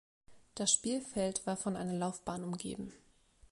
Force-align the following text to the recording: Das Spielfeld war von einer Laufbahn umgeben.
Das 0.55 0.73
Spielfeld 0.73 1.45
war 1.45 1.55
von 1.55 1.75
einer 1.77 1.93
Laufbahn 1.93 2.43
umgeben. 2.43 2.91